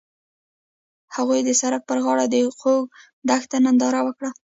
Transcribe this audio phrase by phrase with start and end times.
[1.15, 2.83] هغوی د سړک پر غاړه د خوږ
[3.29, 4.29] دښته ننداره وکړه.